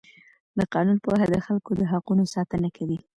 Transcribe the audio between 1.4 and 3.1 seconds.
خلکو د حقونو ساتنه کوي.